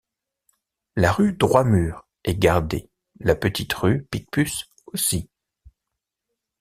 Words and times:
La 0.95 1.11
rue 1.11 1.31
Droit-Mur 1.33 2.07
est 2.23 2.39
gardée, 2.39 2.89
la 3.19 3.35
petite 3.35 3.71
rue 3.73 4.03
Picpus 4.09 4.67
aussi. 4.87 5.29